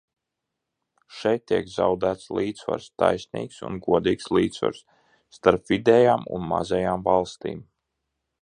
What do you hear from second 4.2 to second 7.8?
līdzsvars, starp vidējām un mazajām valstīm.